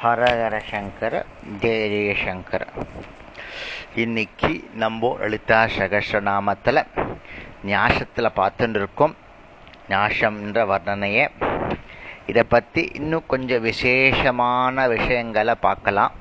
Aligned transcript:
ஹரஹர 0.00 0.56
சங்கர 0.70 1.14
ஜெய 1.62 1.78
ஜெயசங்கர 1.92 2.62
இன்னைக்கு 4.02 4.50
நம்ம 4.82 5.10
லலிதா 5.20 5.58
சகஸ்ரநாமத்தில் 5.76 6.80
ஞாசத்தில் 7.70 8.36
பார்த்துட்டு 8.38 8.78
இருக்கோம் 8.80 9.14
ஞாசம்ன்ற 9.92 10.66
வர்ணனையை. 10.72 11.24
இதை 12.30 12.44
பற்றி 12.54 12.82
இன்னும் 13.00 13.26
கொஞ்சம் 13.32 13.66
விசேஷமான 13.68 14.86
விஷயங்களை 14.94 15.56
பார்க்கலாம். 15.66 16.14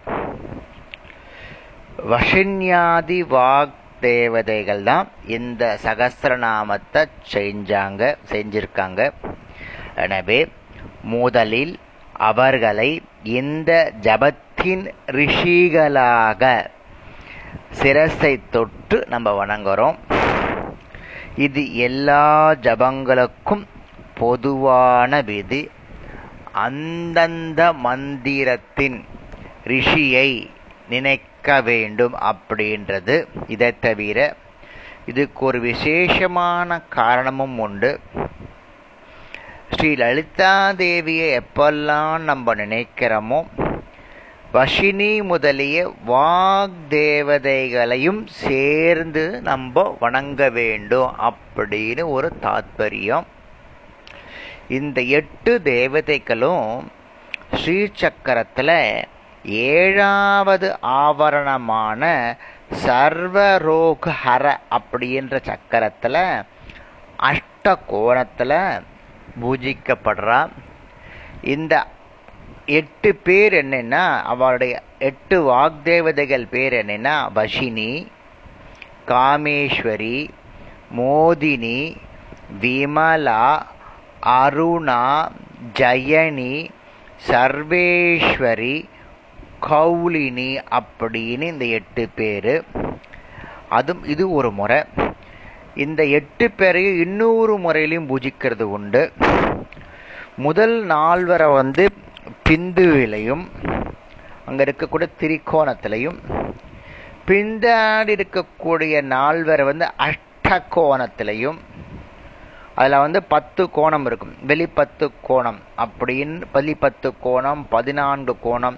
வஷின்யாதி 2.12 3.22
வாக் 3.36 3.80
தேவதைகள் 4.10 4.86
தான் 4.92 5.08
இந்த 5.38 5.64
சகசிரநாமத்தை 5.88 7.04
செஞ்சாங்க 7.34 8.16
செஞ்சிருக்காங்க. 8.34 9.02
எனவே 10.06 10.40
முதலில் 11.16 11.76
அவர்களை 12.18 13.02
இந்த 13.24 13.94
ஜபத்தின் 14.02 14.92
ரிஷிகளாக 15.06 16.68
சிரசை 17.82 18.40
தொட்டு 18.52 19.04
நம்ம 19.08 19.46
வணங்குறோம். 19.46 19.96
இது 21.36 21.76
எல்லா 21.76 22.52
ஜபங்களுக்கும் 22.62 23.66
பொதுவான 24.14 25.22
விதி. 25.22 25.70
அந்தந்த 26.52 27.74
மந்திரத்தின் 27.74 29.06
ரிஷியை 29.64 30.50
நினைக்க 30.90 31.62
வேண்டும் 31.62 32.14
அப்படின்றது. 32.14 33.28
இதை 33.48 33.80
தவிர 33.80 34.36
இதுக்கு 35.06 35.46
ஒரு 35.46 35.60
விசேஷமான 35.60 36.82
காரணமும் 36.90 37.60
உண்டு. 37.60 38.00
ஸ்ரீ 39.72 39.94
லலிதா 39.94 40.72
தேவியை 40.72 41.28
எப்பெல்லாம் 41.40 42.20
நம்ம 42.20 42.56
நினைக்கிறோமோ 42.56 43.40
வஷினி 44.54 45.24
முதலிய 45.24 45.94
வாக் 46.08 46.78
தேவதைகளையும் 46.90 48.22
சேர்ந்து 48.26 49.42
நம்ம 49.42 49.96
வணங்க 50.00 50.50
வேண்டும் 50.50 51.14
அப்படின்னு 51.20 52.04
ஒரு 52.08 52.32
தாத்பரியம். 52.42 53.28
இந்த 54.68 55.02
எட்டு 55.02 55.62
தேவதைகளும் 55.62 56.92
ஸ்ரீ 57.54 57.78
சக்கரத்தில் 57.94 59.06
ஏழாவது 59.44 60.78
ஆவரணமான 60.82 62.02
சர்வரோகஹர 62.86 64.46
அப்படின்ற 64.70 65.40
சக்கரத்தில் 65.44 66.22
அஷ்ட 67.30 67.76
கோணத்தில் 67.88 68.60
பூஜிக்கப்படுறா 69.42 70.50
இந்த 71.42 71.88
எட்டு 72.66 73.16
பேர் 73.16 73.54
என்னென்னா 73.54 74.22
அவளுடைய 74.22 74.82
எட்டு 75.00 75.54
வாக்தேவதைகள் 75.54 76.48
பேர் 76.50 76.74
என்னென்னா 76.74 77.16
வஷினி 77.36 78.08
காமேஸ்வரி 79.08 80.30
மோதினி 80.98 81.98
விமலா 82.62 83.62
அருணா 84.26 85.32
ஜயனி 85.74 86.70
சர்வேஸ்வரி 87.28 88.86
கௌலினி 89.62 90.50
அப்படின்னு 90.72 91.42
இந்த 91.42 91.66
எட்டு 91.66 92.10
பேர். 92.16 92.64
அதுவும் 93.70 94.04
இது 94.04 94.32
ஒரு 94.32 94.52
முறை. 94.52 94.84
இந்த 95.86 96.02
எட்டு 96.18 96.46
பேரையும் 96.60 97.00
இன்னொரு 97.06 97.56
முறையிலையும் 97.66 98.10
பூஜிக்கிறது 98.12 98.66
உண்டு. 98.78 99.02
முதல் 100.46 100.76
நால்வரை 100.94 101.48
வந்து 101.60 101.84
பிந்துவிலையும் 102.50 103.44
அங்கே 104.48 104.66
இருக்கக்கூடிய 104.68 105.10
திரிகோணத்திலையும் 105.22 106.20
பின்னாடி 107.30 108.12
இருக்கக்கூடிய 108.18 108.96
நால்வரை 109.16 109.64
வந்து 109.72 109.88
அஷ்டகோணத்திலையும் 110.06 111.60
அதில் 112.80 113.04
வந்து 113.06 113.20
பத்து 113.34 113.64
கோணம் 113.78 114.06
இருக்கும். 114.10 114.34
வெளிப்பத்து 114.50 115.06
கோணம் 115.28 115.60
அப்படின்னு 115.84 116.38
வெளிப்பத்து 116.56 117.10
கோணம் 117.26 117.62
பதினான்கு 117.70 118.34
கோணம் 118.46 118.78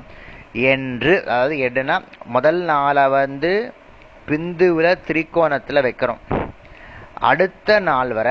என்று 0.74 1.14
அதாவது 1.32 1.56
என்னன்னா 1.68 1.98
முதல் 2.36 2.62
நாளை 2.72 3.06
வந்து 3.20 3.52
பிந்துவில் 4.30 5.02
திரிகோணத்தில் 5.08 5.86
வைக்கிறோம். 5.88 6.22
அடுத்த 7.20 7.80
நாள் 7.80 8.12
வர 8.12 8.30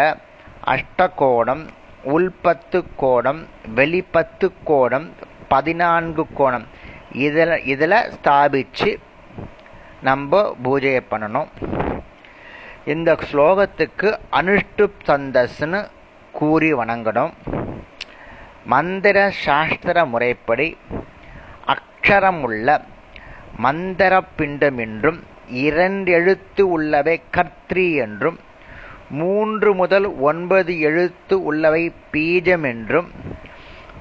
அஷ்டகோணம் 0.65 1.65
உள்பத்து 2.05 2.85
கோணம் 2.97 3.41
வெளிப்பத்து 3.75 4.53
கோணம் 4.65 5.07
பதினான்கு 5.49 6.27
கோணம். 6.39 6.67
இதில் 7.13 7.65
இதில் 7.65 7.97
ஸ்தாபித்து 8.15 8.99
நம்ம 10.01 10.57
பூஜையை 10.65 11.01
பண்ணணும். 11.11 11.49
இந்த 12.85 13.17
ஸ்லோகத்துக்கு 13.31 14.09
அனுஷ்டு 14.31 14.85
சந்தஸ்ன்னு 15.07 15.81
கூறி 16.33 16.75
வணங்கணும். 16.75 17.33
மந்திர 18.65 19.31
சாஸ்திர 19.31 20.05
முறைப்படி 20.05 20.77
அக்ஷரமுள்ள 21.75 22.81
மந்திர 23.57 24.21
பிண்டம் 24.21 24.79
என்றும் 24.79 25.23
இரண்டெழுத்து 25.49 26.63
உள்ளவை 26.77 27.23
கர்த்ரி 27.37 27.95
என்றும் 27.95 28.39
மூன்று 29.11 29.75
முதல் 29.75 30.19
ஒன்பது 30.19 30.81
எழுத்து 30.81 31.43
உள்ளவை 31.43 31.93
பீஜம் 32.13 32.63
என்றும் 32.63 33.13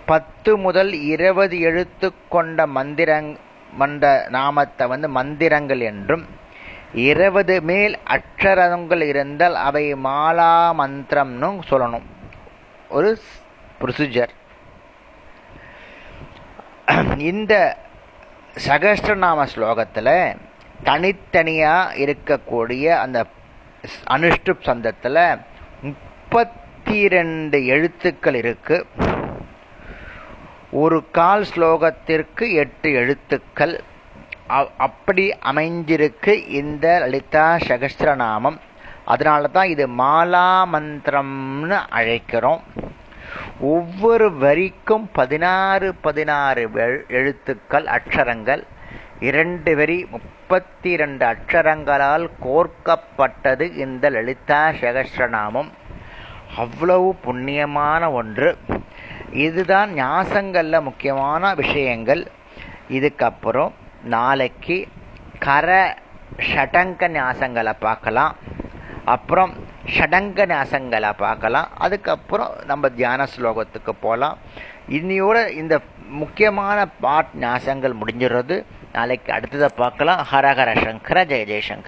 பத்து 0.06 0.58
முதல் 0.58 0.94
இருபது 0.94 1.60
எழுத்து 1.60 2.14
கொண்ட 2.30 2.68
மந்திரங் 2.68 3.36
மந்த 3.74 4.26
நாமத்தை 4.30 4.88
வந்து 4.88 5.10
மந்திரங்கள் 5.10 5.80
என்றும் 5.80 6.26
இருபது 6.94 7.62
மேல் 7.62 7.98
அக்ஷரங்கள் 8.10 9.02
இருந்தால் 9.02 9.56
அவை 9.56 9.94
மாலா 9.94 10.74
மந்திரம்னு 10.78 11.60
சொல்லணும். 11.70 12.06
ஒரு 12.90 13.18
ப்ரொசீஜர் 13.82 14.30
இந்த 17.18 17.78
சகஸ்ரநாம 18.68 19.48
ஸ்லோகத்தில் 19.56 20.38
தனித்தனியாக 20.84 21.96
இருக்கக்கூடிய 21.96 22.86
அந்த 22.90 23.26
அனுஷ்டுப் 24.14 24.66
சந்தத்தில் 24.70 25.22
முப்பத்தி 25.82 27.08
ரெண்டு 27.08 27.66
எழுத்துக்கள் 27.66 28.38
இருக்கு. 28.44 28.78
ஒரு 30.84 30.98
கால் 31.12 31.46
ஸ்லோகத்திற்கு 31.56 32.46
எட்டு 32.64 32.90
எழுத்துக்கள். 32.92 33.76
அப்படி 34.78 35.24
அமைஞ்சிருக்கு 35.52 36.34
இந்த 36.60 36.98
லலிதா 37.00 37.46
சகஸ்திரநாமம் 37.68 38.58
அதனால 39.14 39.48
தான் 39.48 39.70
இது 39.74 39.86
மாலா 39.88 40.48
மந்திரம்னு 40.74 41.78
அழைக்கிறோம். 42.00 42.64
ஒவ்வொரு 43.60 44.28
வரிக்கும் 44.38 45.06
பதினாறு 45.14 45.88
பதினாறு 45.96 46.64
எழுத்துக்கள் 47.08 47.86
அக்ஷரங்கள். 47.98 48.64
இரண்டு 49.20 49.76
வரி 49.76 50.08
முப்பத்தி 50.12 50.90
இரண்டு 50.90 51.26
அக்ஷரங்களால் 51.26 52.30
கோர்க்கப்பட்டது 52.46 53.76
இந்த 53.76 54.10
லலிதா 54.10 54.68
சகஸ்ரநாமம் 54.68 55.70
அவ்வளவு 56.56 57.16
புண்ணியமான 57.26 58.12
ஒன்று. 58.12 58.58
இதுதான் 59.32 59.94
ஞாசங்களில் 59.94 60.82
முக்கியமான 60.82 61.54
விஷயங்கள். 61.56 62.28
இதுக்கப்புறம் 62.90 63.72
நாளைக்கு 64.04 64.88
கர 65.40 65.98
ஷடங்க 66.38 67.10
ஞாசங்களை 67.20 67.74
பார்க்கலாம். 67.80 68.36
அப்புறம் 69.06 69.54
ஷடங்க 69.86 70.46
ஞாசங்களை 70.54 71.14
பார்க்கலாம். 71.18 71.68
அதுக்கப்புறம் 71.78 72.54
நம்ம 72.66 72.90
தியான 72.90 73.28
ஸ்லோகத்துக்கு 73.38 73.94
போகலாம் 74.00 74.38
இன்னையோட 74.90 75.50
இந்த 75.50 75.80
முக்கியமான 76.08 76.88
பாட் 76.88 77.34
ஞாசங்கள் 77.40 78.00
முடிஞ்சிடுறது. 78.02 78.64
நாளைக்கு 78.98 79.30
அடுத்ததை 79.34 79.70
பார்க்கலாம் 79.78 80.22
ஹரஹர 80.32 80.70
சங்கர 80.84 81.18
ஜெய 81.32 81.44
ஜெயசங்கர் 81.50 81.86